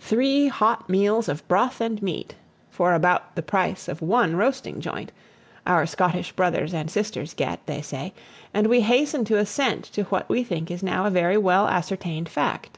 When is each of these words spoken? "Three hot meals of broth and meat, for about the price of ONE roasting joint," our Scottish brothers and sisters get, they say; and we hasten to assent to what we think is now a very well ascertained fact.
"Three 0.00 0.48
hot 0.48 0.90
meals 0.90 1.26
of 1.26 1.48
broth 1.48 1.80
and 1.80 2.02
meat, 2.02 2.34
for 2.68 2.92
about 2.92 3.34
the 3.34 3.40
price 3.42 3.88
of 3.88 4.02
ONE 4.02 4.36
roasting 4.36 4.78
joint," 4.78 5.10
our 5.66 5.86
Scottish 5.86 6.32
brothers 6.32 6.74
and 6.74 6.90
sisters 6.90 7.32
get, 7.32 7.64
they 7.64 7.80
say; 7.80 8.12
and 8.52 8.66
we 8.66 8.82
hasten 8.82 9.24
to 9.24 9.38
assent 9.38 9.84
to 9.92 10.02
what 10.02 10.28
we 10.28 10.44
think 10.44 10.70
is 10.70 10.82
now 10.82 11.06
a 11.06 11.10
very 11.10 11.38
well 11.38 11.66
ascertained 11.66 12.28
fact. 12.28 12.76